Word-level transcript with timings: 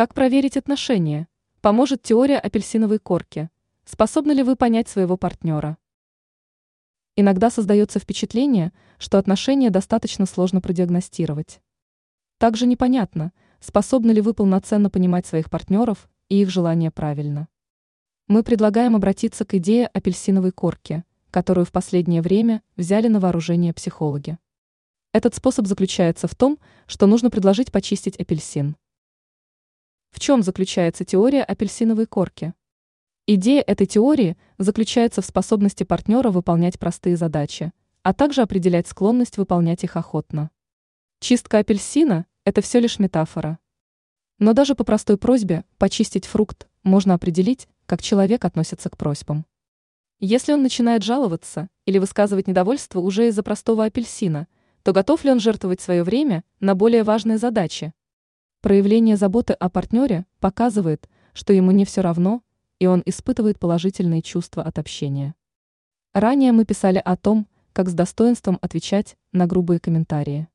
Как 0.00 0.14
проверить 0.14 0.56
отношения? 0.56 1.28
Поможет 1.60 2.02
теория 2.02 2.38
апельсиновой 2.38 2.98
корки. 2.98 3.50
Способны 3.84 4.32
ли 4.32 4.42
вы 4.42 4.56
понять 4.56 4.88
своего 4.88 5.18
партнера? 5.18 5.76
Иногда 7.16 7.50
создается 7.50 7.98
впечатление, 7.98 8.72
что 8.96 9.18
отношения 9.18 9.68
достаточно 9.68 10.24
сложно 10.24 10.62
продиагностировать. 10.62 11.60
Также 12.38 12.66
непонятно, 12.66 13.32
способны 13.60 14.12
ли 14.12 14.22
вы 14.22 14.32
полноценно 14.32 14.88
понимать 14.88 15.26
своих 15.26 15.50
партнеров 15.50 16.08
и 16.30 16.40
их 16.40 16.48
желания 16.48 16.90
правильно. 16.90 17.48
Мы 18.26 18.42
предлагаем 18.42 18.96
обратиться 18.96 19.44
к 19.44 19.52
идее 19.52 19.86
апельсиновой 19.86 20.52
корки, 20.52 21.04
которую 21.30 21.66
в 21.66 21.72
последнее 21.72 22.22
время 22.22 22.62
взяли 22.74 23.08
на 23.08 23.20
вооружение 23.20 23.74
психологи. 23.74 24.38
Этот 25.12 25.34
способ 25.34 25.66
заключается 25.66 26.26
в 26.26 26.34
том, 26.34 26.58
что 26.86 27.06
нужно 27.06 27.28
предложить 27.28 27.70
почистить 27.70 28.16
апельсин. 28.16 28.76
В 30.10 30.20
чем 30.20 30.42
заключается 30.42 31.04
теория 31.04 31.42
апельсиновой 31.42 32.06
корки? 32.06 32.54
Идея 33.26 33.62
этой 33.62 33.86
теории 33.86 34.36
заключается 34.58 35.22
в 35.22 35.26
способности 35.26 35.84
партнера 35.84 36.30
выполнять 36.30 36.78
простые 36.78 37.16
задачи, 37.16 37.72
а 38.02 38.12
также 38.12 38.42
определять 38.42 38.88
склонность 38.88 39.36
выполнять 39.36 39.84
их 39.84 39.96
охотно. 39.96 40.50
Чистка 41.20 41.58
апельсина– 41.58 42.26
это 42.44 42.60
все 42.60 42.80
лишь 42.80 42.98
метафора. 42.98 43.58
Но 44.38 44.52
даже 44.52 44.74
по 44.74 44.84
простой 44.84 45.16
просьбе 45.16 45.64
почистить 45.78 46.26
фрукт 46.26 46.66
можно 46.82 47.14
определить, 47.14 47.68
как 47.86 48.02
человек 48.02 48.44
относится 48.44 48.88
к 48.88 48.96
просьбам. 48.96 49.44
Если 50.18 50.52
он 50.52 50.62
начинает 50.62 51.02
жаловаться 51.02 51.68
или 51.84 51.98
высказывать 51.98 52.48
недовольство 52.48 53.00
уже 53.00 53.28
из-за 53.28 53.42
простого 53.42 53.84
апельсина, 53.84 54.48
то 54.82 54.92
готов 54.92 55.24
ли 55.24 55.30
он 55.30 55.40
жертвовать 55.40 55.80
свое 55.80 56.02
время 56.02 56.42
на 56.58 56.74
более 56.74 57.04
важные 57.04 57.38
задачи, 57.38 57.92
Проявление 58.60 59.16
заботы 59.16 59.54
о 59.54 59.70
партнере 59.70 60.26
показывает, 60.38 61.08
что 61.32 61.54
ему 61.54 61.70
не 61.70 61.86
все 61.86 62.02
равно, 62.02 62.42
и 62.78 62.86
он 62.86 63.02
испытывает 63.06 63.58
положительные 63.58 64.20
чувства 64.20 64.62
от 64.62 64.78
общения. 64.78 65.34
Ранее 66.12 66.52
мы 66.52 66.66
писали 66.66 67.00
о 67.02 67.16
том, 67.16 67.46
как 67.72 67.88
с 67.88 67.94
достоинством 67.94 68.58
отвечать 68.60 69.16
на 69.32 69.46
грубые 69.46 69.80
комментарии. 69.80 70.48